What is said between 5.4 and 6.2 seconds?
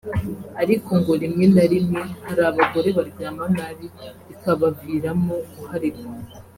guharikwa